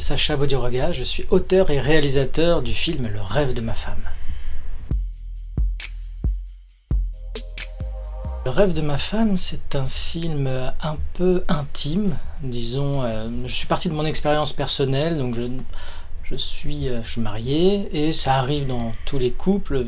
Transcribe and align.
Sacha 0.00 0.36
Bodiroga, 0.36 0.92
je 0.92 1.04
suis 1.04 1.26
auteur 1.30 1.70
et 1.70 1.80
réalisateur 1.80 2.62
du 2.62 2.72
film 2.72 3.08
Le 3.12 3.20
rêve 3.20 3.52
de 3.52 3.60
ma 3.60 3.74
femme. 3.74 4.02
Le 8.44 8.50
rêve 8.50 8.72
de 8.72 8.80
ma 8.80 8.98
femme, 8.98 9.36
c'est 9.36 9.76
un 9.76 9.86
film 9.86 10.46
un 10.46 10.96
peu 11.14 11.44
intime, 11.48 12.16
disons. 12.42 13.02
euh, 13.02 13.28
je 13.46 13.52
suis 13.52 13.66
parti 13.66 13.88
de 13.88 13.94
mon 13.94 14.04
expérience 14.04 14.52
personnelle, 14.52 15.18
donc 15.18 15.36
je, 15.36 15.42
je 16.24 16.36
suis, 16.36 16.88
euh, 16.88 17.02
je 17.04 17.10
suis 17.12 17.20
marié 17.20 17.88
et 17.92 18.12
ça 18.12 18.34
arrive 18.34 18.66
dans 18.66 18.92
tous 19.04 19.18
les 19.18 19.30
couples, 19.30 19.86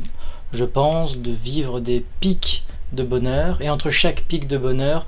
je 0.53 0.65
pense, 0.65 1.19
de 1.19 1.33
vivre 1.33 1.81
des 1.81 2.05
pics 2.21 2.65
de 2.93 3.03
bonheur 3.03 3.61
et 3.61 3.71
entre 3.71 3.91
chaque 3.91 4.23
pic 4.23 4.47
de 4.47 4.57
bonheur, 4.57 5.07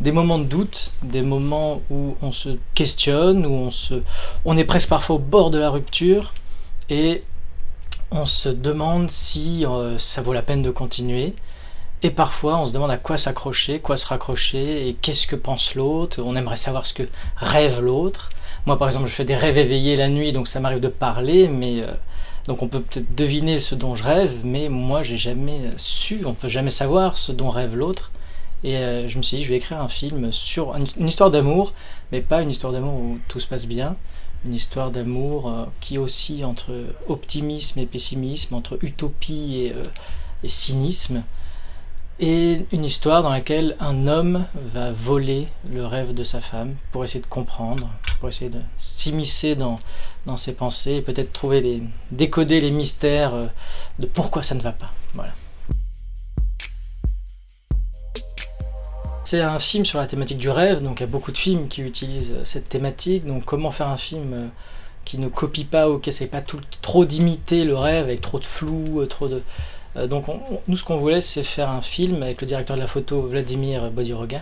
des 0.00 0.12
moments 0.12 0.38
de 0.38 0.44
doute, 0.44 0.92
des 1.02 1.22
moments 1.22 1.80
où 1.90 2.16
on 2.22 2.32
se 2.32 2.50
questionne, 2.74 3.44
où 3.46 3.52
on 3.52 3.70
se, 3.70 4.02
on 4.44 4.56
est 4.56 4.64
presque 4.64 4.88
parfois 4.88 5.16
au 5.16 5.18
bord 5.18 5.50
de 5.50 5.58
la 5.58 5.70
rupture 5.70 6.32
et 6.88 7.24
on 8.10 8.26
se 8.26 8.48
demande 8.48 9.10
si 9.10 9.66
euh, 9.66 9.98
ça 9.98 10.22
vaut 10.22 10.32
la 10.32 10.42
peine 10.42 10.62
de 10.62 10.70
continuer. 10.70 11.34
Et 12.02 12.10
parfois, 12.10 12.58
on 12.58 12.66
se 12.66 12.72
demande 12.72 12.92
à 12.92 12.96
quoi 12.96 13.18
s'accrocher, 13.18 13.80
quoi 13.80 13.96
se 13.96 14.06
raccrocher, 14.06 14.88
et 14.88 14.94
qu'est-ce 14.94 15.26
que 15.26 15.34
pense 15.34 15.74
l'autre. 15.74 16.22
On 16.24 16.36
aimerait 16.36 16.56
savoir 16.56 16.86
ce 16.86 16.94
que 16.94 17.02
rêve 17.36 17.80
l'autre. 17.80 18.28
Moi, 18.66 18.78
par 18.78 18.86
exemple, 18.86 19.08
je 19.08 19.12
fais 19.12 19.24
des 19.24 19.34
rêves 19.34 19.58
éveillés 19.58 19.96
la 19.96 20.08
nuit, 20.08 20.32
donc 20.32 20.46
ça 20.46 20.60
m'arrive 20.60 20.80
de 20.80 20.88
parler, 20.88 21.48
mais 21.48 21.82
euh, 21.82 21.86
donc 22.46 22.62
on 22.62 22.68
peut 22.68 22.80
peut-être 22.80 23.14
deviner 23.16 23.58
ce 23.58 23.74
dont 23.74 23.96
je 23.96 24.04
rêve, 24.04 24.32
mais 24.44 24.68
moi, 24.68 25.02
j'ai 25.02 25.16
jamais 25.16 25.70
su, 25.76 26.22
on 26.24 26.34
peut 26.34 26.48
jamais 26.48 26.70
savoir 26.70 27.18
ce 27.18 27.32
dont 27.32 27.50
rêve 27.50 27.74
l'autre. 27.74 28.12
Et 28.64 28.76
euh, 28.76 29.08
je 29.08 29.18
me 29.18 29.22
suis 29.22 29.38
dit, 29.38 29.44
je 29.44 29.50
vais 29.50 29.56
écrire 29.56 29.80
un 29.80 29.88
film 29.88 30.32
sur 30.32 30.74
une, 30.74 31.08
histoire 31.08 31.30
d'amour, 31.30 31.72
mais 32.12 32.20
pas 32.20 32.42
une 32.42 32.50
histoire 32.50 32.72
d'amour 32.72 32.94
où 32.94 33.18
tout 33.28 33.40
se 33.40 33.46
passe 33.46 33.66
bien, 33.66 33.96
une 34.44 34.54
histoire 34.54 34.90
d'amour 34.90 35.48
euh, 35.48 35.64
qui 35.80 35.98
oscille 35.98 36.44
entre 36.44 36.72
optimisme 37.08 37.78
et 37.78 37.86
pessimisme, 37.86 38.54
entre 38.54 38.78
utopie 38.82 39.58
et, 39.58 39.72
euh, 39.72 39.84
et 40.42 40.48
cynisme 40.48 41.22
et 42.20 42.66
une 42.72 42.84
histoire 42.84 43.22
dans 43.22 43.30
laquelle 43.30 43.76
un 43.78 44.08
homme 44.08 44.46
va 44.54 44.90
voler 44.90 45.48
le 45.70 45.86
rêve 45.86 46.14
de 46.14 46.24
sa 46.24 46.40
femme 46.40 46.74
pour 46.90 47.04
essayer 47.04 47.20
de 47.20 47.26
comprendre, 47.26 47.88
pour 48.18 48.28
essayer 48.28 48.50
de 48.50 48.60
s'immiscer 48.76 49.54
dans, 49.54 49.78
dans 50.26 50.36
ses 50.36 50.52
pensées 50.52 50.94
et 50.94 51.02
peut-être 51.02 51.32
trouver 51.32 51.60
les, 51.60 51.82
décoder 52.10 52.60
les 52.60 52.72
mystères 52.72 53.34
euh, 53.34 53.46
de 54.00 54.06
pourquoi 54.06 54.42
ça 54.42 54.56
ne 54.56 54.60
va 54.60 54.72
pas. 54.72 54.92
Voilà. 55.14 55.32
C'est 59.30 59.42
un 59.42 59.58
film 59.58 59.84
sur 59.84 59.98
la 59.98 60.06
thématique 60.06 60.38
du 60.38 60.48
rêve, 60.48 60.82
donc 60.82 61.00
il 61.00 61.02
y 61.02 61.04
a 61.04 61.06
beaucoup 61.06 61.32
de 61.32 61.36
films 61.36 61.68
qui 61.68 61.82
utilisent 61.82 62.32
euh, 62.34 62.44
cette 62.44 62.70
thématique. 62.70 63.26
Donc 63.26 63.44
comment 63.44 63.70
faire 63.70 63.88
un 63.88 63.98
film 63.98 64.32
euh, 64.32 64.46
qui 65.04 65.18
ne 65.18 65.28
copie 65.28 65.66
pas 65.66 65.90
ou 65.90 65.98
qui 65.98 66.08
essaie 66.08 66.24
pas 66.28 66.40
trop 66.80 67.04
d'imiter 67.04 67.64
le 67.64 67.76
rêve 67.76 68.04
avec 68.04 68.22
trop 68.22 68.38
de 68.38 68.46
flou, 68.46 69.02
euh, 69.02 69.04
trop 69.06 69.28
de, 69.28 69.42
donc 70.06 70.30
on- 70.30 70.40
on- 70.50 70.60
nous 70.66 70.78
ce 70.78 70.82
qu'on 70.82 70.96
voulait 70.96 71.20
c'est 71.20 71.42
faire 71.42 71.68
un 71.68 71.82
film 71.82 72.22
avec 72.22 72.40
le 72.40 72.46
directeur 72.46 72.76
de 72.76 72.80
la 72.80 72.86
photo 72.86 73.20
Vladimir 73.20 73.90
Bodiroga, 73.90 74.40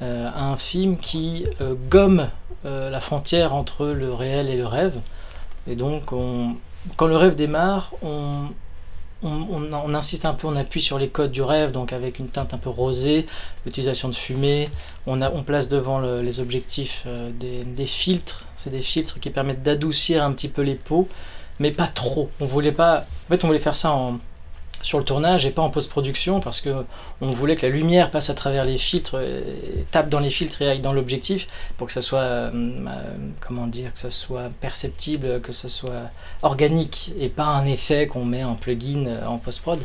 un 0.00 0.56
film 0.56 0.96
qui 0.96 1.44
gomme 1.90 2.28
la 2.64 3.00
frontière 3.00 3.54
entre 3.54 3.84
le 3.86 4.14
réel 4.14 4.48
et 4.48 4.56
le 4.56 4.66
rêve. 4.66 4.94
Et 5.68 5.76
donc 5.76 6.12
on- 6.12 6.56
quand 6.96 7.06
le 7.06 7.16
rêve 7.18 7.34
démarre, 7.34 7.92
on, 8.02 8.44
on, 9.30 9.94
insiste 9.94 10.24
un 10.24 10.34
peu, 10.34 10.46
on 10.46 10.56
appuie 10.56 10.80
sur 10.80 10.98
les 10.98 11.08
codes 11.08 11.32
du 11.32 11.42
rêve, 11.42 11.72
donc 11.72 11.92
avec 11.92 12.18
une 12.18 12.28
teinte 12.28 12.54
un 12.54 12.58
peu 12.58 12.70
rosée, 12.70 13.26
l'utilisation 13.64 14.08
de 14.08 14.14
fumée, 14.14 14.70
on, 15.06 15.20
place 15.42 15.68
devant 15.68 15.98
le- 15.98 16.22
les 16.22 16.40
objectifs 16.40 17.02
euh, 17.06 17.30
des, 17.32 17.64
des 17.64 17.86
filtres, 17.86 18.42
c'est 18.56 18.70
des 18.70 18.82
filtres 18.82 19.18
qui 19.20 19.30
permettent 19.30 19.62
d'adoucir 19.62 20.22
un 20.22 20.32
petit 20.32 20.48
peu 20.48 20.62
les 20.62 20.74
peaux, 20.74 21.08
mais 21.58 21.70
pas 21.70 21.88
trop. 21.88 22.30
On 22.40 22.46
voulait 22.46 22.72
pas, 22.72 23.06
en 23.26 23.28
fait 23.34 23.44
on 23.44 23.48
voulait 23.48 23.58
faire 23.58 23.76
ça 23.76 23.90
en, 23.92 24.18
sur 24.82 24.98
le 24.98 25.04
tournage 25.04 25.46
et 25.46 25.50
pas 25.50 25.62
en 25.62 25.70
post-production 25.70 26.40
parce 26.40 26.60
que 26.60 26.84
on 27.20 27.30
voulait 27.30 27.56
que 27.56 27.66
la 27.66 27.72
lumière 27.72 28.10
passe 28.10 28.30
à 28.30 28.34
travers 28.34 28.64
les 28.64 28.78
filtres, 28.78 29.18
tape 29.90 30.08
dans 30.08 30.20
les 30.20 30.30
filtres 30.30 30.62
et 30.62 30.68
aille 30.68 30.80
dans 30.80 30.92
l'objectif 30.92 31.46
pour 31.76 31.86
que 31.86 31.92
ça 31.92 32.02
soit, 32.02 32.20
euh, 32.20 32.50
euh, 32.52 33.16
comment 33.40 33.66
dire, 33.66 33.92
que 33.92 33.98
ça 33.98 34.10
soit 34.10 34.50
perceptible, 34.60 35.40
que 35.40 35.52
ça 35.52 35.68
soit 35.68 36.10
organique 36.42 37.12
et 37.18 37.28
pas 37.28 37.46
un 37.46 37.66
effet 37.66 38.06
qu'on 38.06 38.24
met 38.24 38.44
en 38.44 38.54
plugin 38.54 39.06
euh, 39.06 39.26
en 39.26 39.38
post-prod. 39.38 39.80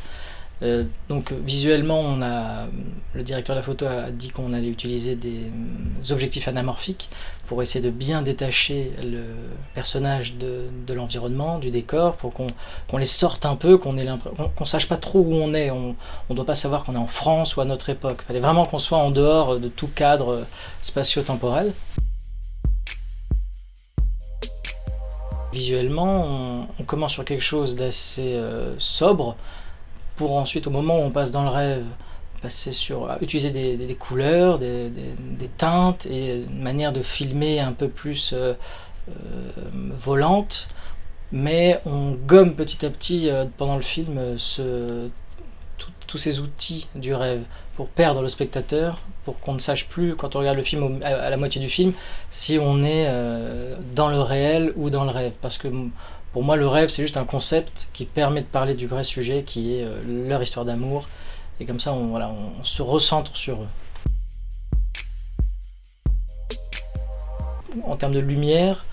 Donc 1.09 1.33
visuellement, 1.43 1.99
on 2.01 2.21
a, 2.21 2.67
le 3.15 3.23
directeur 3.23 3.55
de 3.55 3.61
la 3.61 3.65
photo 3.65 3.87
a 3.87 4.11
dit 4.11 4.29
qu'on 4.29 4.53
allait 4.53 4.67
utiliser 4.67 5.15
des 5.15 5.49
objectifs 6.11 6.47
anamorphiques 6.47 7.09
pour 7.51 7.61
essayer 7.61 7.81
de 7.81 7.89
bien 7.89 8.21
détacher 8.21 8.93
le 9.03 9.25
personnage 9.73 10.35
de, 10.35 10.93
l'environnement, 10.93 11.59
du 11.59 11.69
décor, 11.69 12.15
pour 12.15 12.31
qu'on 12.33 12.97
les 12.97 13.05
sorte 13.05 13.45
un 13.45 13.57
peu, 13.57 13.77
qu'on 13.77 13.93
qu'on 14.55 14.65
sache 14.65 14.87
pas 14.87 14.95
trop 14.95 15.19
où 15.19 15.33
on 15.33 15.53
est. 15.53 15.69
On 15.69 15.93
ne 16.29 16.33
doit 16.33 16.45
pas 16.45 16.55
savoir 16.55 16.85
qu'on 16.85 16.95
est 16.95 16.97
en 16.97 17.07
France 17.07 17.57
ou 17.57 17.59
à 17.59 17.65
notre 17.65 17.89
époque. 17.89 18.19
Il 18.21 18.25
fallait 18.27 18.39
vraiment 18.39 18.65
qu'on 18.65 18.79
soit 18.79 18.99
en 18.99 19.11
dehors 19.11 19.59
de 19.59 19.67
tout 19.67 19.89
cadre 19.89 20.45
spatio-temporel. 20.81 21.73
Visuellement, 25.51 26.25
on, 26.25 26.67
on 26.79 26.83
commence 26.85 27.11
sur 27.11 27.25
quelque 27.25 27.43
chose 27.43 27.75
d'assez 27.75 28.35
euh, 28.35 28.75
sobre 28.77 29.35
pour 30.15 30.37
ensuite, 30.37 30.67
au 30.67 30.71
moment 30.71 30.99
où 30.99 31.01
on 31.01 31.11
passe 31.11 31.31
dans 31.31 31.43
le 31.43 31.49
rêve, 31.49 31.83
passer 32.41 32.71
sur 32.71 33.09
utiliser 33.21 33.51
des, 33.51 33.95
couleurs, 33.95 34.57
des, 34.59 34.91
teintes 35.57 36.05
et 36.05 36.43
une 36.43 36.61
manière 36.61 36.91
de 36.91 37.01
filmer 37.01 37.59
un 37.59 37.73
peu 37.73 37.87
plus 37.87 38.33
euh, 38.33 38.53
euh, 39.09 39.13
volante. 39.95 40.67
Mais 41.31 41.79
on 41.85 42.11
gomme 42.11 42.55
petit 42.55 42.85
à 42.85 42.89
petit 42.89 43.29
euh, 43.29 43.45
pendant 43.57 43.75
le 43.75 43.81
film 43.81 44.19
tous 46.07 46.17
ces 46.17 46.41
outils 46.41 46.87
du 46.93 47.13
rêve 47.13 47.43
pour 47.77 47.87
perdre 47.87 48.21
le 48.21 48.27
spectateur, 48.27 48.99
pour 49.23 49.39
qu'on 49.39 49.53
ne 49.53 49.59
sache 49.59 49.87
plus 49.87 50.15
quand 50.17 50.35
on 50.35 50.39
regarde 50.39 50.57
le 50.57 50.63
film 50.63 50.99
à, 51.03 51.29
la 51.29 51.37
moitié 51.37 51.61
du 51.61 51.69
film 51.69 51.93
si 52.31 52.59
on 52.59 52.83
est 52.83 53.07
dans 53.95 54.09
le 54.09 54.19
réel 54.19 54.73
ou 54.75 54.89
dans 54.89 55.05
le 55.05 55.11
rêve. 55.11 55.31
Parce 55.41 55.57
que 55.57 55.69
pour 56.33 56.43
moi, 56.43 56.57
le 56.57 56.67
rêve, 56.67 56.89
c'est 56.89 57.01
juste 57.01 57.15
un 57.15 57.23
concept 57.23 57.87
qui 57.93 58.03
permet 58.05 58.41
de 58.41 58.45
parler 58.45 58.73
du 58.73 58.87
vrai 58.87 59.05
sujet, 59.05 59.43
qui 59.45 59.75
est 59.75 59.85
leur 60.05 60.43
histoire 60.43 60.65
d'amour. 60.65 61.07
Et 61.59 61.65
comme 61.65 61.79
ça, 61.79 61.93
on, 61.93 62.07
voilà, 62.07 62.29
on, 62.29 62.63
se 62.63 62.81
recentre 62.81 63.35
sur 63.35 63.61
eux. 63.61 63.67
En 67.85 67.95
termes 67.95 68.13
de 68.13 68.19
lumière, 68.19 68.85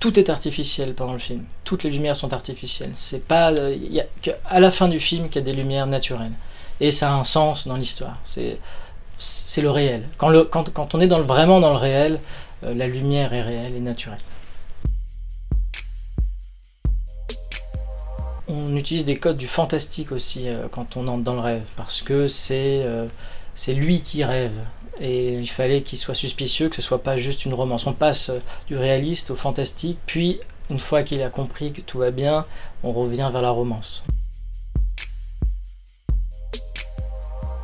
tout 0.00 0.18
est 0.18 0.30
artificiel 0.30 0.94
pendant 0.94 1.12
le 1.12 1.18
film. 1.18 1.44
Toutes 1.64 1.84
les 1.84 1.90
lumières 1.90 2.16
sont 2.16 2.32
artificielles. 2.32 2.92
C'est 2.96 3.24
pas, 3.24 3.52
il 3.52 3.92
y 3.92 4.00
a 4.00 4.06
qu'à 4.22 4.60
la 4.60 4.70
fin 4.70 4.88
du 4.88 5.00
film 5.00 5.28
qu'il 5.28 5.36
y 5.36 5.38
a 5.38 5.42
des 5.42 5.52
lumières 5.52 5.86
naturelles. 5.86 6.32
Et 6.80 6.90
ça 6.90 7.10
a 7.10 7.14
un 7.14 7.24
sens 7.24 7.68
dans 7.68 7.76
l'histoire. 7.76 8.18
C'est, 8.24 8.58
c'est 9.18 9.62
le 9.62 9.70
réel. 9.70 10.08
Quand, 10.18 10.28
le, 10.28 10.44
quand, 10.44 10.72
quand 10.72 10.94
on 10.94 11.00
est 11.00 11.06
dans 11.06 11.18
le, 11.18 11.24
vraiment 11.24 11.60
dans 11.60 11.70
le 11.70 11.78
réel, 11.78 12.20
euh, 12.64 12.74
la 12.74 12.86
lumière 12.86 13.32
est 13.32 13.42
réelle 13.42 13.74
et 13.76 13.80
naturelle. 13.80 14.18
On 18.46 18.76
utilise 18.76 19.06
des 19.06 19.16
codes 19.16 19.38
du 19.38 19.48
fantastique 19.48 20.12
aussi 20.12 20.48
euh, 20.48 20.68
quand 20.70 20.98
on 20.98 21.08
entre 21.08 21.22
dans 21.22 21.34
le 21.34 21.40
rêve, 21.40 21.64
parce 21.76 22.02
que 22.02 22.28
c'est 22.28 22.82
euh, 22.84 23.06
c'est 23.54 23.72
lui 23.72 24.00
qui 24.02 24.22
rêve. 24.22 24.52
Et 25.00 25.38
il 25.38 25.48
fallait 25.48 25.82
qu'il 25.82 25.98
soit 25.98 26.14
suspicieux, 26.14 26.68
que 26.68 26.76
ce 26.76 26.82
soit 26.82 27.02
pas 27.02 27.16
juste 27.16 27.46
une 27.46 27.54
romance. 27.54 27.86
On 27.86 27.94
passe 27.94 28.28
euh, 28.28 28.40
du 28.66 28.76
réaliste 28.76 29.30
au 29.30 29.36
fantastique, 29.36 29.98
puis 30.06 30.40
une 30.70 30.78
fois 30.78 31.02
qu'il 31.02 31.22
a 31.22 31.30
compris 31.30 31.72
que 31.72 31.80
tout 31.80 31.98
va 31.98 32.10
bien, 32.10 32.44
on 32.82 32.92
revient 32.92 33.28
vers 33.32 33.42
la 33.42 33.50
romance. 33.50 34.04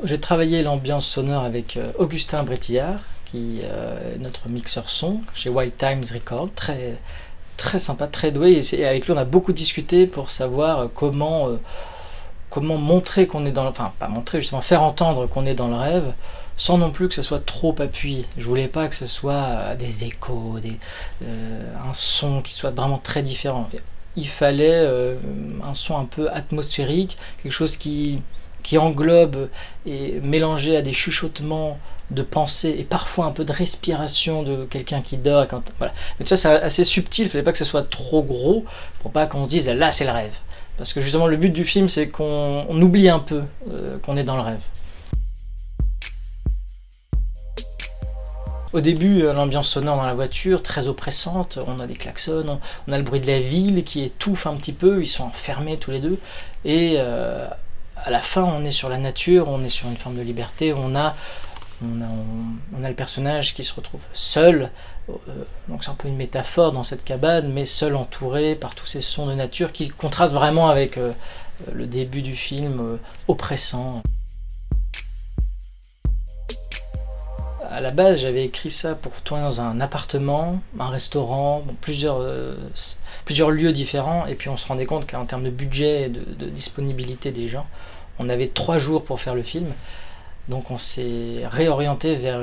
J'ai 0.02 0.18
travaillé 0.18 0.62
l'ambiance 0.62 1.06
sonore 1.06 1.44
avec 1.44 1.78
Augustin 1.98 2.42
Brétillard, 2.42 3.00
qui 3.26 3.60
est 3.60 4.18
notre 4.18 4.48
mixeur 4.48 4.88
son 4.88 5.20
chez 5.34 5.50
White 5.50 5.76
Times 5.76 6.04
Record, 6.10 6.48
très 6.54 6.98
très 7.60 7.78
sympa, 7.78 8.06
très 8.06 8.30
doué. 8.32 8.60
Et, 8.72 8.86
avec 8.86 9.06
lui, 9.06 9.12
on 9.12 9.16
a 9.18 9.24
beaucoup 9.24 9.52
discuté 9.52 10.06
pour 10.06 10.30
savoir 10.30 10.78
euh, 10.80 10.86
comment 10.94 11.48
euh, 11.48 11.60
comment 12.48 12.78
montrer 12.78 13.26
qu'on 13.26 13.46
est 13.46 13.52
dans, 13.52 13.62
le- 13.64 13.70
enfin 13.70 13.92
pas 13.98 14.08
montrer 14.08 14.40
justement, 14.40 14.60
faire 14.62 14.82
entendre 14.82 15.26
qu'on 15.28 15.46
est 15.46 15.54
dans 15.54 15.68
le 15.68 15.76
rêve, 15.76 16.12
sans 16.56 16.78
non 16.78 16.90
plus 16.90 17.08
que 17.08 17.14
ce 17.14 17.22
soit 17.22 17.44
trop 17.44 17.74
appuyé. 17.80 18.24
Je 18.38 18.44
voulais 18.44 18.68
pas 18.68 18.88
que 18.88 18.94
ce 18.94 19.06
soit 19.06 19.44
euh, 19.46 19.76
des 19.76 20.04
échos, 20.04 20.58
des, 20.60 20.76
un 21.22 21.94
son 21.94 22.42
qui 22.42 22.52
soit 22.52 22.70
vraiment 22.70 22.98
très 22.98 23.22
différent. 23.22 23.68
Il 24.16 24.28
fallait 24.28 24.84
un 25.64 25.74
son 25.74 25.96
un 25.96 26.04
peu 26.04 26.28
atmosphérique, 26.30 27.16
quelque 27.42 27.52
chose 27.52 27.76
qui 27.76 28.20
qui 28.62 28.76
englobe 28.76 29.48
et 29.86 30.20
mélangé 30.22 30.76
à 30.76 30.82
des 30.82 30.92
chuchotements 30.92 31.78
de 32.10 32.22
pensée 32.22 32.74
et 32.78 32.84
parfois 32.84 33.26
un 33.26 33.30
peu 33.30 33.44
de 33.44 33.52
respiration 33.52 34.42
de 34.42 34.64
quelqu'un 34.64 35.00
qui 35.00 35.16
dort. 35.16 35.46
Quand, 35.48 35.62
voilà. 35.78 35.92
Mais 36.18 36.24
tout 36.24 36.30
ça, 36.30 36.36
c'est 36.36 36.48
assez 36.48 36.84
subtil, 36.84 37.26
il 37.26 37.30
fallait 37.30 37.44
pas 37.44 37.52
que 37.52 37.58
ce 37.58 37.64
soit 37.64 37.88
trop 37.88 38.22
gros 38.22 38.64
pour 39.00 39.12
pas 39.12 39.26
qu'on 39.26 39.44
se 39.44 39.50
dise 39.50 39.68
là, 39.68 39.90
c'est 39.90 40.04
le 40.04 40.12
rêve. 40.12 40.34
Parce 40.76 40.92
que 40.92 41.00
justement, 41.00 41.26
le 41.26 41.36
but 41.36 41.50
du 41.50 41.64
film, 41.64 41.88
c'est 41.88 42.08
qu'on 42.08 42.66
on 42.68 42.82
oublie 42.82 43.08
un 43.08 43.18
peu 43.18 43.42
euh, 43.70 43.98
qu'on 43.98 44.16
est 44.16 44.24
dans 44.24 44.36
le 44.36 44.42
rêve. 44.42 44.60
au 48.72 48.80
début, 48.80 49.22
l'ambiance 49.22 49.68
sonore 49.68 49.96
dans 49.96 50.06
la 50.06 50.14
voiture, 50.14 50.62
très 50.62 50.86
oppressante. 50.86 51.58
On 51.66 51.80
a 51.80 51.88
des 51.88 51.94
klaxons, 51.94 52.60
on, 52.86 52.92
a 52.92 52.96
le 52.96 53.02
bruit 53.02 53.18
de 53.18 53.26
la 53.26 53.40
ville 53.40 53.82
qui 53.82 54.04
étouffe 54.04 54.46
un 54.46 54.54
petit 54.54 54.72
peu. 54.72 55.02
Ils 55.02 55.08
sont 55.08 55.24
enfermés 55.24 55.76
tous 55.76 55.90
les 55.90 55.98
deux. 55.98 56.18
Et 56.64 56.96
à 58.04 58.10
la 58.10 58.22
fin, 58.22 58.44
on 58.44 58.64
est 58.64 58.70
sur 58.70 58.88
la 58.88 58.98
nature, 58.98 59.48
on 59.48 59.62
est 59.62 59.68
sur 59.68 59.88
une 59.88 59.96
forme 59.96 60.16
de 60.16 60.22
liberté. 60.22 60.72
On 60.72 60.94
a, 60.94 61.16
on 61.82 62.84
a, 62.84 62.88
le 62.88 62.94
personnage 62.94 63.54
qui 63.54 63.64
se 63.64 63.74
retrouve 63.74 64.00
seul. 64.12 64.70
donc 65.68 65.82
c'est 65.84 65.90
un 65.90 65.94
peu 65.94 66.08
une 66.08 66.16
métaphore 66.16 66.72
dans 66.72 66.84
cette 66.84 67.04
cabane, 67.04 67.52
mais 67.52 67.66
seul 67.66 67.96
entouré 67.96 68.54
par 68.54 68.74
tous 68.74 68.86
ces 68.86 69.00
sons 69.00 69.26
de 69.26 69.34
nature 69.34 69.72
qui 69.72 69.88
contrastent 69.88 70.34
vraiment 70.34 70.68
avec 70.68 70.98
le 71.72 71.86
début 71.86 72.22
du 72.22 72.36
film 72.36 72.98
oppressant. 73.28 74.02
à 77.70 77.80
la 77.80 77.92
base, 77.92 78.20
j'avais 78.20 78.44
écrit 78.44 78.70
ça 78.70 78.94
pour 78.94 79.12
tourner 79.22 79.44
dans 79.44 79.60
un 79.60 79.80
appartement, 79.80 80.60
un 80.78 80.88
restaurant, 80.88 81.64
plusieurs, 81.80 82.18
euh, 82.20 82.54
plusieurs 83.24 83.50
lieux 83.50 83.72
différents. 83.72 84.26
Et 84.26 84.34
puis 84.34 84.48
on 84.48 84.56
se 84.56 84.66
rendait 84.66 84.86
compte 84.86 85.08
qu'en 85.08 85.24
termes 85.24 85.44
de 85.44 85.50
budget 85.50 86.02
et 86.02 86.08
de, 86.08 86.46
disponibilité 86.46 87.30
des 87.30 87.48
gens, 87.48 87.66
on 88.18 88.28
avait 88.28 88.48
trois 88.48 88.78
jours 88.78 89.04
pour 89.04 89.20
faire 89.20 89.34
le 89.34 89.42
film. 89.42 89.72
Donc 90.50 90.70
on 90.70 90.78
s'est 90.78 91.42
réorienté 91.50 92.14
vers 92.16 92.40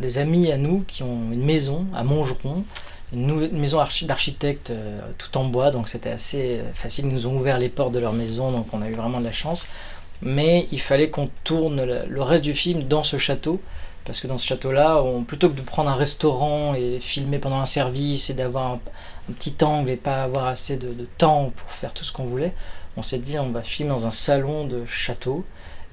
des 0.00 0.18
amis 0.18 0.52
à 0.52 0.56
nous 0.56 0.84
qui 0.86 1.02
ont 1.02 1.32
une 1.32 1.44
maison 1.44 1.86
à 1.94 2.04
Montgeron, 2.04 2.64
une, 3.12 3.26
nouvelle, 3.26 3.52
maison 3.52 3.82
d'architecte 4.02 4.70
euh, 4.70 5.00
tout 5.18 5.36
en 5.38 5.44
bois. 5.44 5.70
Donc 5.70 5.88
c'était 5.88 6.10
assez 6.10 6.60
facile. 6.74 7.06
Ils 7.06 7.12
nous 7.12 7.26
ont 7.26 7.36
ouvert 7.36 7.58
les 7.58 7.68
portes 7.68 7.92
de 7.92 7.98
leur 7.98 8.12
maison, 8.12 8.52
donc 8.52 8.66
on 8.72 8.82
a 8.82 8.88
eu 8.88 8.94
vraiment 8.94 9.20
de 9.20 9.24
la 9.24 9.32
chance. 9.32 9.66
Mais 10.22 10.68
il 10.70 10.80
fallait 10.80 11.10
qu'on 11.10 11.28
tourne 11.44 11.82
le 12.08 12.22
reste 12.22 12.44
du 12.44 12.54
film 12.54 12.84
dans 12.84 13.02
ce 13.02 13.18
château 13.18 13.60
parce 14.06 14.20
que 14.20 14.28
dans 14.28 14.38
ce 14.38 14.46
château-là, 14.46 15.02
plutôt 15.26 15.50
que 15.50 15.56
de 15.56 15.62
prendre 15.62 15.90
un 15.90 15.96
restaurant 15.96 16.74
et 16.74 17.00
filmer 17.00 17.38
pendant 17.38 17.58
un 17.58 17.66
service 17.66 18.30
et 18.30 18.34
d'avoir 18.34 18.72
un, 18.72 18.80
petit 19.32 19.56
angle 19.64 19.90
et 19.90 19.96
pas 19.96 20.22
avoir 20.22 20.46
assez 20.46 20.76
de, 20.76 20.94
temps 21.18 21.52
pour 21.54 21.70
faire 21.72 21.92
tout 21.92 22.04
ce 22.04 22.12
qu'on 22.12 22.24
voulait, 22.24 22.54
on 22.96 23.02
s'est 23.02 23.18
dit 23.18 23.36
on 23.38 23.50
va 23.50 23.62
filmer 23.62 23.90
dans 23.90 24.06
un 24.06 24.12
salon 24.12 24.64
de 24.64 24.84
château. 24.86 25.44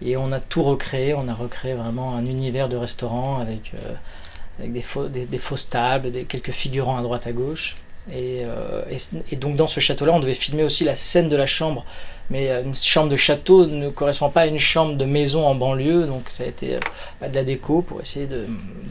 Et 0.05 0.17
on 0.17 0.31
a 0.31 0.39
tout 0.39 0.63
recréé, 0.63 1.13
on 1.13 1.27
a 1.27 1.33
recréé 1.33 1.73
vraiment 1.73 2.15
un 2.15 2.25
univers 2.25 2.67
de 2.67 2.75
restaurant 2.75 3.39
avec, 3.39 3.71
euh, 3.75 4.67
des, 4.67 5.37
fausses 5.37 5.69
tables, 5.69 6.11
quelques 6.25 6.51
figurants 6.51 6.97
à 6.97 7.01
droite 7.01 7.25
à 7.25 7.31
gauche. 7.31 7.75
Euh, 8.11 8.83
et, 9.31 9.35
donc 9.37 9.55
dans 9.55 9.67
ce 9.67 9.79
château-là, 9.79 10.11
on 10.11 10.19
devait 10.19 10.33
filmer 10.33 10.63
aussi 10.63 10.83
la 10.83 10.95
scène 10.95 11.29
de 11.29 11.37
la 11.37 11.47
chambre. 11.47 11.85
Mais 12.29 12.49
euh, 12.49 12.63
une 12.63 12.73
chambre 12.73 13.09
de 13.09 13.15
château 13.15 13.65
ne 13.65 13.89
correspond 13.89 14.29
pas 14.29 14.41
à 14.41 14.45
une 14.45 14.59
chambre 14.59 14.95
de 14.95 15.05
maison 15.05 15.45
en 15.45 15.55
banlieue, 15.55 16.05
donc 16.05 16.29
ça 16.29 16.43
a 16.43 16.47
été 16.47 16.79
de 17.21 17.33
la 17.33 17.43
déco 17.43 17.81
pour 17.81 18.01
essayer 18.01 18.27
de, 18.27 18.45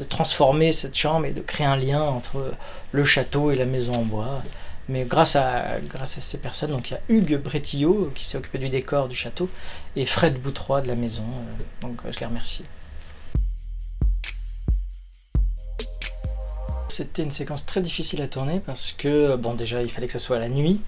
transformer 0.08 0.72
cette 0.72 0.96
chambre 0.96 1.26
et 1.26 1.32
de 1.32 1.42
créer 1.42 1.66
un 1.66 1.76
lien 1.76 2.02
entre 2.02 2.54
le 2.90 3.04
château 3.04 3.50
et 3.50 3.56
la 3.56 3.66
maison 3.66 3.94
en 3.94 4.02
bois. 4.02 4.42
Mais 4.88 5.04
grâce 5.04 5.36
à, 5.36 5.78
ces 6.04 6.38
personnes, 6.38 6.70
donc 6.70 6.90
il 6.90 6.94
y 6.94 6.96
a 6.96 7.00
Hugues 7.08 7.38
Bretillot 7.38 8.10
qui 8.14 8.24
s'est 8.24 8.36
occupé 8.36 8.58
du 8.58 8.68
décor 8.68 9.08
du 9.08 9.14
château 9.14 9.48
et 9.96 10.04
Fred 10.04 10.40
Boutroy 10.40 10.82
de 10.82 10.88
la 10.88 10.96
maison, 10.96 11.24
donc 11.80 12.00
je 12.10 12.18
les 12.18 12.26
remercie. 12.26 12.64
C'était 16.88 17.22
une 17.22 17.30
séquence 17.30 17.64
très 17.64 17.80
difficile 17.80 18.20
à 18.20 18.28
tourner 18.28 18.60
parce 18.60 18.92
que, 18.92 19.36
bon, 19.36 19.54
déjà, 19.54 19.82
il 19.82 19.90
fallait 19.90 20.08
que 20.08 20.12
ça 20.12 20.18
soit 20.18 20.36
à 20.36 20.40
la 20.40 20.50
nuit. 20.50 20.78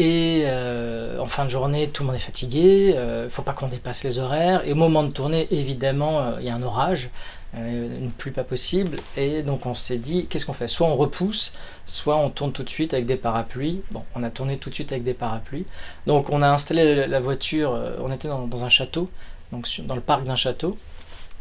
Et 0.00 0.44
euh, 0.46 1.18
en 1.18 1.26
fin 1.26 1.44
de 1.44 1.50
journée, 1.50 1.90
tout 1.90 2.04
le 2.04 2.06
monde 2.06 2.16
est 2.16 2.20
fatigué, 2.20 2.86
il 2.88 2.96
euh, 2.96 3.24
ne 3.24 3.28
faut 3.28 3.42
pas 3.42 3.52
qu'on 3.52 3.68
dépasse 3.68 4.02
les 4.02 4.18
horaires. 4.18 4.66
Et 4.66 4.72
au 4.72 4.74
moment 4.74 5.02
de 5.02 5.10
tourner, 5.10 5.46
évidemment, 5.50 6.20
euh, 6.20 6.36
il 6.40 6.46
y 6.46 6.48
a 6.48 6.54
un 6.54 6.62
orage, 6.62 7.10
une 7.54 8.10
pluie 8.10 8.30
pas 8.30 8.42
possible. 8.42 8.96
Et 9.18 9.42
donc 9.42 9.66
on 9.66 9.74
s'est 9.74 9.98
dit, 9.98 10.24
qu'est-ce 10.24 10.46
qu'on 10.46 10.54
fait? 10.54 10.68
Soit 10.68 10.86
on 10.86 10.96
repousse, 10.96 11.52
soit 11.84 12.16
on 12.16 12.30
tourne 12.30 12.50
tout 12.50 12.62
de 12.62 12.70
suite 12.70 12.94
avec 12.94 13.04
des 13.04 13.16
parapluies. 13.16 13.82
Bon, 13.90 14.02
on 14.14 14.22
a 14.22 14.30
tourné 14.30 14.56
tout 14.56 14.70
de 14.70 14.74
suite 14.74 14.90
avec 14.90 15.04
des 15.04 15.12
parapluies. 15.12 15.66
Donc 16.06 16.30
on 16.30 16.40
a 16.40 16.48
installé 16.48 17.06
la 17.06 17.20
voiture, 17.20 17.78
on 18.02 18.10
était 18.10 18.28
dans, 18.28 18.46
dans 18.46 18.64
un 18.64 18.70
château, 18.70 19.10
donc 19.52 19.68
dans 19.80 19.96
le 19.96 20.00
parc 20.00 20.24
d'un 20.24 20.36
château. 20.36 20.78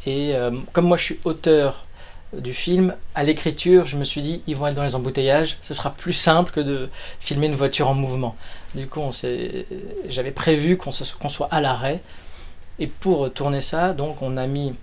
Et 0.05 0.33
comme 0.73 0.85
moi 0.85 0.97
je 0.97 1.03
suis 1.03 1.19
auteur 1.23 1.85
du 2.37 2.53
film, 2.53 2.95
à 3.15 3.23
l'écriture, 3.23 3.85
je 3.85 3.97
me 3.97 4.03
suis 4.03 4.21
dit, 4.21 4.41
ils 4.45 4.55
vont 4.55 4.67
être 4.67 4.75
dans 4.75 4.83
les 4.83 4.95
embouteillages, 4.95 5.57
ce 5.61 5.73
sera 5.73 5.91
plus 5.91 6.13
simple 6.13 6.51
que 6.51 6.59
de 6.59 6.89
filmer 7.19 7.47
une 7.47 7.55
voiture 7.55 7.89
en 7.89 7.95
mouvement. 7.95 8.35
Du 8.75 8.87
coup, 8.87 9.01
j'avais 10.07 10.31
prévu 10.31 10.77
qu'on 10.77 10.91
soit 10.91 11.47
à 11.49 11.59
l'arrêt. 11.59 12.01
Et 12.77 12.87
pour 12.87 13.33
tourner 13.33 13.61
ça, 13.61 13.93
donc 13.93 14.21
on 14.21 14.37
a 14.37 14.47
mis 14.47 14.73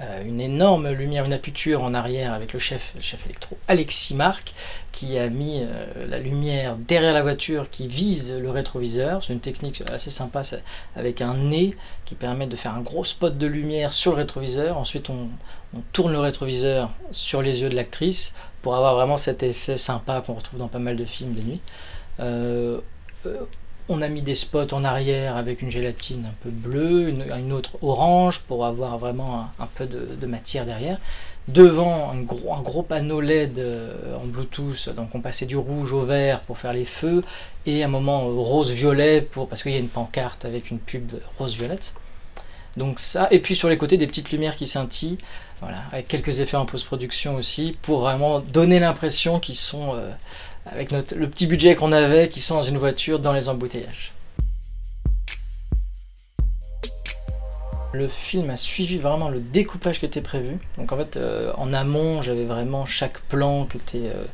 euh, 0.00 0.24
une 0.24 0.40
énorme 0.40 0.90
lumière, 0.90 1.24
une 1.24 1.32
aputure 1.32 1.84
en 1.84 1.94
arrière 1.94 2.32
avec 2.32 2.52
le 2.52 2.58
chef, 2.58 2.92
le 2.96 3.00
chef 3.00 3.24
électro 3.26 3.56
Alexis 3.68 4.14
Marc, 4.14 4.54
qui 4.90 5.18
a 5.18 5.28
mis 5.28 5.62
euh, 5.62 6.06
la 6.08 6.18
lumière 6.18 6.76
derrière 6.76 7.12
la 7.12 7.22
voiture 7.22 7.70
qui 7.70 7.86
vise 7.86 8.32
le 8.32 8.50
rétroviseur. 8.50 9.22
C'est 9.22 9.32
une 9.32 9.40
technique 9.40 9.82
assez 9.92 10.10
sympa 10.10 10.42
avec 10.96 11.20
un 11.20 11.34
nez 11.34 11.76
qui 12.06 12.14
permet 12.16 12.46
de 12.46 12.56
faire 12.56 12.74
un 12.74 12.80
gros 12.80 13.04
spot 13.04 13.38
de 13.38 13.46
lumière 13.46 13.92
sur 13.92 14.12
le 14.12 14.18
rétroviseur. 14.18 14.78
Ensuite, 14.78 15.10
on, 15.10 15.28
tourne 15.92 16.12
le 16.12 16.20
rétroviseur 16.20 16.90
sur 17.10 17.42
les 17.42 17.62
yeux 17.62 17.68
de 17.68 17.74
l'actrice 17.74 18.32
pour 18.62 18.76
avoir 18.76 18.94
vraiment 18.94 19.16
cet 19.16 19.42
effet 19.42 19.76
sympa 19.76 20.22
qu'on 20.24 20.34
retrouve 20.34 20.60
dans 20.60 20.68
pas 20.68 20.78
mal 20.78 20.96
de 20.96 21.04
films 21.04 21.34
de 21.34 21.40
nuit. 21.40 21.60
Euh, 22.20 22.80
on 23.88 24.00
a 24.00 24.08
mis 24.08 24.22
des 24.22 24.34
spots 24.34 24.72
en 24.72 24.82
arrière 24.82 25.36
avec 25.36 25.60
une 25.60 25.70
gélatine 25.70 26.26
un 26.26 26.34
peu 26.42 26.50
bleue, 26.50 27.08
une, 27.08 27.52
autre 27.52 27.72
orange 27.82 28.40
pour 28.40 28.64
avoir 28.64 28.96
vraiment 28.98 29.48
un, 29.58 29.66
peu 29.66 29.86
de, 29.86 30.26
matière 30.26 30.64
derrière. 30.64 30.98
Devant, 31.48 32.10
un 32.10 32.22
gros, 32.22 32.82
panneau 32.82 33.20
LED 33.20 33.58
euh, 33.58 34.16
en 34.16 34.24
Bluetooth, 34.24 34.88
donc 34.96 35.14
on 35.14 35.20
passait 35.20 35.44
du 35.44 35.58
rouge 35.58 35.92
au 35.92 36.02
vert 36.02 36.40
pour 36.40 36.56
faire 36.56 36.72
les 36.72 36.86
feux, 36.86 37.22
et 37.66 37.84
un 37.84 37.88
moment 37.88 38.26
rose-violet 38.26 39.20
pour, 39.20 39.48
parce 39.48 39.62
qu'il 39.62 39.72
y 39.72 39.76
a 39.76 39.78
une 39.78 39.88
pancarte 39.88 40.46
avec 40.46 40.70
une 40.70 40.78
pub 40.78 41.12
rose-violette. 41.38 41.92
Donc 42.78 42.98
ça, 42.98 43.28
et 43.30 43.40
puis 43.40 43.54
sur 43.54 43.68
les 43.68 43.76
côtés 43.76 43.98
des 43.98 44.06
petites 44.06 44.30
lumières 44.30 44.56
qui 44.56 44.66
scintillent, 44.66 45.18
voilà, 45.60 45.82
avec 45.92 46.08
quelques 46.08 46.40
effets 46.40 46.56
en 46.56 46.64
post-production 46.64 47.36
aussi, 47.36 47.76
pour 47.82 48.00
vraiment 48.00 48.40
donner 48.40 48.80
l'impression 48.80 49.38
qu'ils 49.38 49.56
sont 49.56 49.94
euh, 49.94 50.10
avec 50.66 50.92
notre, 50.92 51.14
le 51.14 51.28
petit 51.28 51.46
budget 51.46 51.74
qu'on 51.74 51.92
avait, 51.92 52.28
qui 52.28 52.40
sont 52.40 52.54
dans 52.54 52.62
une 52.62 52.78
voiture 52.78 53.18
dans 53.18 53.32
les 53.32 53.48
embouteillages. 53.48 54.12
Le 57.92 58.08
film 58.08 58.50
a 58.50 58.56
suivi 58.56 58.98
vraiment 58.98 59.28
le 59.28 59.38
découpage 59.38 60.00
qui 60.00 60.06
était 60.06 60.20
prévu. 60.20 60.58
Donc 60.78 60.90
en 60.90 60.96
fait, 60.96 61.16
euh, 61.16 61.52
en 61.56 61.72
amont, 61.72 62.22
j'avais 62.22 62.44
vraiment 62.44 62.86
chaque 62.86 63.20
plan 63.20 63.66
qui 63.66 63.76
était, 63.76 64.08
euh, 64.08 64.24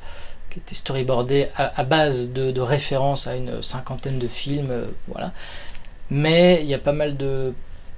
qui 0.48 0.60
était 0.60 0.74
storyboardé 0.74 1.48
à, 1.56 1.84
base 1.84 2.30
de, 2.30 2.60
références 2.60 3.26
à 3.26 3.36
une 3.36 3.62
cinquantaine 3.62 4.18
de 4.18 4.28
films. 4.28 4.70
Euh, 4.70 4.86
voilà. 5.08 5.32
Mais 6.10 6.60
il 6.62 6.68
y 6.68 6.74
a 6.74 6.78
pas 6.78 6.92
mal 6.92 7.16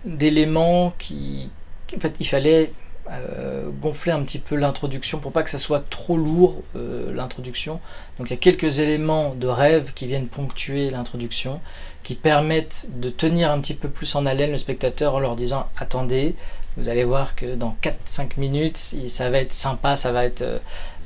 d'éléments 0.04 0.92
qui... 0.98 1.48
En 1.96 2.00
fait, 2.00 2.14
il 2.18 2.26
fallait 2.26 2.72
euh, 3.10 3.68
gonfler 3.80 4.12
un 4.12 4.22
petit 4.22 4.38
peu 4.38 4.54
l'introduction 4.54 5.18
pour 5.18 5.32
pas 5.32 5.42
que 5.42 5.50
ça 5.50 5.58
soit 5.58 5.84
trop 5.90 6.16
lourd 6.16 6.62
euh, 6.76 7.12
l'introduction. 7.12 7.80
Donc 8.16 8.28
il 8.28 8.30
y 8.30 8.34
a 8.34 8.38
quelques 8.38 8.78
éléments 8.78 9.34
de 9.34 9.48
rêve 9.48 9.92
qui 9.92 10.06
viennent 10.06 10.28
ponctuer 10.28 10.88
l'introduction, 10.88 11.60
qui 12.04 12.14
permettent 12.14 12.86
de 12.94 13.10
tenir 13.10 13.50
un 13.50 13.60
petit 13.60 13.74
peu 13.74 13.88
plus 13.88 14.14
en 14.14 14.24
haleine 14.24 14.52
le 14.52 14.58
spectateur 14.58 15.16
en 15.16 15.20
leur 15.20 15.34
disant 15.34 15.66
attendez, 15.76 16.36
vous 16.76 16.88
allez 16.88 17.02
voir 17.02 17.34
que 17.34 17.56
dans 17.56 17.76
4-5 17.82 18.38
minutes 18.38 18.76
ça 19.08 19.30
va 19.30 19.38
être 19.38 19.52
sympa, 19.52 19.96
ça 19.96 20.12
va 20.12 20.24
être... 20.24 20.42
Euh, 20.42 20.58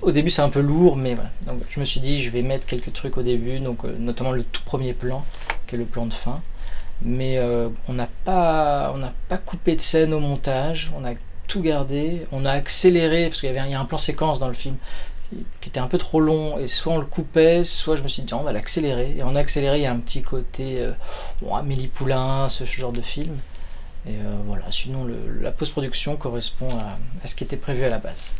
au 0.03 0.12
début 0.12 0.29
c'est 0.29 0.43
un 0.43 0.50
peu 0.50 0.61
lourd 0.61 0.97
mais 0.97 1.15
voilà. 1.15 1.31
Donc 1.47 1.62
je 1.71 1.81
me 1.81 1.87
suis 1.87 2.00
dit 2.00 2.23
je 2.23 2.31
vais 2.31 2.43
mettre 2.43 2.67
quelques 2.67 2.93
trucs 2.93 3.17
au 3.17 3.23
début, 3.23 3.59
donc 3.59 3.85
notamment 3.85 4.33
le 4.33 4.43
tout 4.43 4.62
premier 4.67 4.93
plan 4.93 5.25
qui 5.67 5.76
est 5.76 5.79
le 5.79 5.87
plan 5.87 6.05
de 6.05 6.12
fin. 6.12 6.43
Mais 7.00 7.38
on 7.88 7.93
n'a 7.93 8.09
pas, 8.25 8.95
on 8.95 9.00
pas 9.29 9.38
coupé 9.38 9.76
de 9.76 9.81
scène 9.81 10.15
au 10.15 10.21
montage, 10.21 10.91
on 10.99 11.05
a 11.05 11.12
tout 11.47 11.61
gardé. 11.61 12.26
On 12.33 12.45
a 12.45 12.53
accéléré, 12.53 13.29
parce 13.29 13.41
qu'il 13.41 13.49
y 13.49 13.57
avait 13.57 13.75
un 13.75 13.85
plan 13.85 13.99
séquence 13.99 14.38
dans 14.38 14.49
le 14.49 14.55
film 14.55 14.76
qui 15.61 15.69
était 15.69 15.81
un 15.81 15.88
peu 15.88 15.99
trop 15.99 16.21
long, 16.21 16.57
et 16.59 16.69
soit 16.69 16.93
on 16.93 16.99
le 16.99 17.07
coupait, 17.07 17.65
soit 17.65 17.97
je 17.97 18.03
me 18.03 18.09
suis 18.09 18.23
dit, 18.23 18.33
on 18.33 18.43
va 18.43 18.53
l'accélérer. 18.53 19.17
Et 19.17 19.23
a 19.23 19.29
accéléré, 19.37 19.79
il 19.79 19.83
y 19.83 19.87
a 19.87 19.93
un 19.93 19.99
petit 19.99 20.23
côté 20.23 20.81
euh, 20.81 20.93
Amélie 21.53 21.88
Poulain, 21.88 22.49
ce 22.49 22.65
genre 22.65 22.93
de 22.93 23.00
film. 23.00 23.37
Et 24.07 24.11
euh, 24.11 24.37
voilà, 24.47 24.71
sinon 24.71 25.07
la 25.41 25.50
post-production 25.50 26.17
correspond 26.17 26.69
à 26.79 27.26
ce 27.26 27.35
qui 27.35 27.43
était 27.43 27.57
prévu 27.57 27.85
à 27.85 27.88
la 27.88 27.99
base. 27.99 28.31